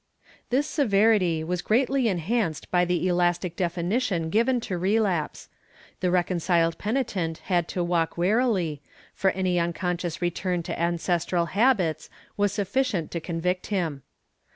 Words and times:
This 0.49 0.65
severity 0.65 1.43
was 1.43 1.61
greatly 1.61 2.07
enhanced 2.07 2.71
by 2.71 2.85
the 2.85 3.07
elastic 3.07 3.55
definition 3.55 4.31
given 4.31 4.59
to 4.61 4.75
relapse. 4.79 5.47
The 5.99 6.09
reconciled 6.09 6.79
penitent 6.79 7.37
had 7.43 7.67
to 7.67 7.83
walk 7.83 8.17
warily, 8.17 8.81
for 9.13 9.29
any 9.29 9.59
unconscious 9.59 10.19
return 10.19 10.63
to 10.63 10.79
ancestral 10.79 11.45
habits 11.53 12.09
was 12.35 12.51
sufficient 12.51 13.11
to 13.11 13.19
convict 13.19 13.67
him. 13.67 14.01